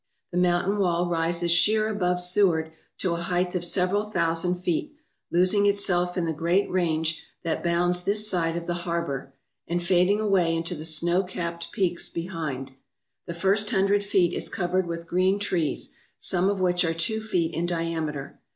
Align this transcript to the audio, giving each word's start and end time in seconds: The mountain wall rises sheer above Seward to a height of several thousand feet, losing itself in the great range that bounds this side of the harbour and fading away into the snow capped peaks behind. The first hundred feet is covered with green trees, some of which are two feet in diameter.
The 0.31 0.37
mountain 0.39 0.79
wall 0.79 1.07
rises 1.11 1.51
sheer 1.51 1.87
above 1.87 2.19
Seward 2.19 2.71
to 2.97 3.13
a 3.13 3.21
height 3.21 3.53
of 3.53 3.63
several 3.63 4.09
thousand 4.09 4.63
feet, 4.63 4.95
losing 5.29 5.67
itself 5.67 6.17
in 6.17 6.25
the 6.25 6.33
great 6.33 6.67
range 6.71 7.21
that 7.43 7.63
bounds 7.63 8.03
this 8.03 8.27
side 8.27 8.57
of 8.57 8.65
the 8.65 8.73
harbour 8.89 9.31
and 9.67 9.79
fading 9.85 10.19
away 10.19 10.55
into 10.55 10.73
the 10.73 10.85
snow 10.85 11.21
capped 11.21 11.71
peaks 11.71 12.09
behind. 12.09 12.71
The 13.27 13.35
first 13.35 13.69
hundred 13.69 14.03
feet 14.03 14.33
is 14.33 14.49
covered 14.49 14.87
with 14.87 15.05
green 15.05 15.37
trees, 15.37 15.95
some 16.17 16.49
of 16.49 16.59
which 16.59 16.83
are 16.83 16.95
two 16.95 17.21
feet 17.21 17.53
in 17.53 17.67
diameter. 17.67 18.39